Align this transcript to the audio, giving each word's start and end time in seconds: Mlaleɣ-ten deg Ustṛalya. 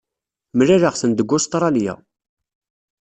Mlaleɣ-ten 0.57 1.11
deg 1.13 1.29
Ustṛalya. 1.37 1.93